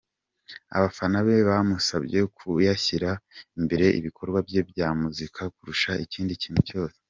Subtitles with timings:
[0.77, 3.09] Abafana be bamusabye ko yashyira
[3.59, 6.97] imbere ibikorwa bye bya muzika kurusha ikindi kintu cyose.